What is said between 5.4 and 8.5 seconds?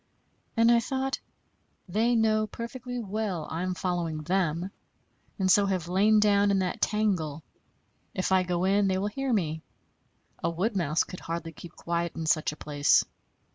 so have lain down in that tangle. If I